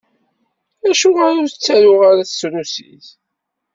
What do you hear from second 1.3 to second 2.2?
ur ttaruɣ